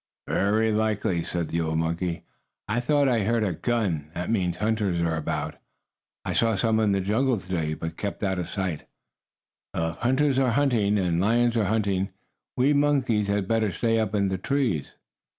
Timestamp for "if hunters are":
9.91-10.53